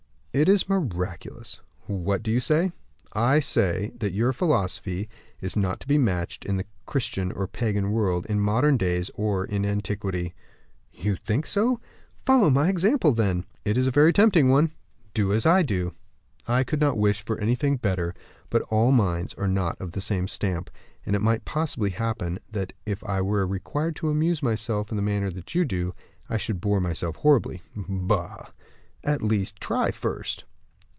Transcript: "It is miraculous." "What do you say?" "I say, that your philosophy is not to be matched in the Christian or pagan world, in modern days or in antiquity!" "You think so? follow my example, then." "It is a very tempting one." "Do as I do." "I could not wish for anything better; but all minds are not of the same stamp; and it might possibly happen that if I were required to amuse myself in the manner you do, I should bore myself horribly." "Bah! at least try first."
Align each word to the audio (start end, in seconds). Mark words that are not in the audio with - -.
"It 0.33 0.47
is 0.47 0.69
miraculous." 0.69 1.59
"What 1.87 2.23
do 2.23 2.31
you 2.31 2.39
say?" 2.39 2.71
"I 3.11 3.41
say, 3.41 3.91
that 3.99 4.13
your 4.13 4.31
philosophy 4.31 5.09
is 5.41 5.57
not 5.57 5.81
to 5.81 5.87
be 5.89 5.97
matched 5.97 6.45
in 6.45 6.55
the 6.55 6.63
Christian 6.85 7.33
or 7.33 7.47
pagan 7.49 7.91
world, 7.91 8.25
in 8.27 8.39
modern 8.39 8.77
days 8.77 9.11
or 9.15 9.43
in 9.43 9.65
antiquity!" 9.65 10.33
"You 10.93 11.17
think 11.17 11.45
so? 11.45 11.81
follow 12.25 12.49
my 12.49 12.69
example, 12.69 13.11
then." 13.11 13.43
"It 13.65 13.77
is 13.77 13.87
a 13.87 13.91
very 13.91 14.13
tempting 14.13 14.47
one." 14.47 14.71
"Do 15.13 15.33
as 15.33 15.45
I 15.45 15.63
do." 15.63 15.95
"I 16.47 16.63
could 16.63 16.79
not 16.79 16.97
wish 16.97 17.21
for 17.21 17.37
anything 17.37 17.75
better; 17.75 18.13
but 18.49 18.61
all 18.69 18.93
minds 18.93 19.33
are 19.33 19.49
not 19.49 19.81
of 19.81 19.91
the 19.91 19.99
same 19.99 20.29
stamp; 20.29 20.69
and 21.05 21.13
it 21.13 21.21
might 21.21 21.43
possibly 21.43 21.89
happen 21.89 22.39
that 22.49 22.71
if 22.85 23.03
I 23.03 23.19
were 23.19 23.45
required 23.45 23.97
to 23.97 24.09
amuse 24.09 24.41
myself 24.41 24.91
in 24.91 24.95
the 24.95 25.03
manner 25.03 25.29
you 25.53 25.65
do, 25.65 25.93
I 26.29 26.37
should 26.37 26.61
bore 26.61 26.79
myself 26.79 27.17
horribly." 27.17 27.61
"Bah! 27.75 28.51
at 29.03 29.19
least 29.23 29.59
try 29.59 29.89
first." 29.89 30.45